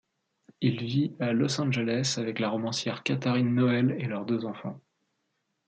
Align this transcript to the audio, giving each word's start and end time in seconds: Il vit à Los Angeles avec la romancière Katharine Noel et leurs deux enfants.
Il 0.61 0.83
vit 0.83 1.11
à 1.19 1.31
Los 1.31 1.61
Angeles 1.61 2.15
avec 2.17 2.39
la 2.39 2.49
romancière 2.49 3.03
Katharine 3.03 3.53
Noel 3.53 3.95
et 3.99 4.05
leurs 4.07 4.25
deux 4.25 4.45
enfants. 4.45 4.79